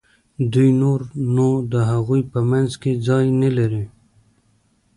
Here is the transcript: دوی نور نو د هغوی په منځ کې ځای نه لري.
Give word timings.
دوی 0.51 0.69
نور 0.81 0.99
نو 1.35 1.47
د 1.71 1.73
هغوی 1.91 2.21
په 2.31 2.39
منځ 2.49 2.71
کې 2.81 2.91
ځای 3.07 3.25
نه 3.41 3.49
لري. 3.57 3.83